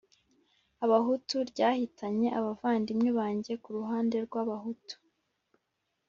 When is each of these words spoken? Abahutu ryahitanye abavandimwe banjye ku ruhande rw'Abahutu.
Abahutu 0.85 1.35
ryahitanye 1.51 2.27
abavandimwe 2.39 3.09
banjye 3.19 3.53
ku 3.63 3.69
ruhande 3.77 4.15
rw'Abahutu. 4.25 4.95